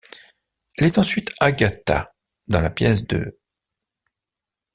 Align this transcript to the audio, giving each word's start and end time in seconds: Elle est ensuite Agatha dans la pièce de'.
Elle 0.79 0.87
est 0.87 0.97
ensuite 0.97 1.29
Agatha 1.39 2.15
dans 2.47 2.59
la 2.59 2.71
pièce 2.71 3.05
de'. 3.05 3.37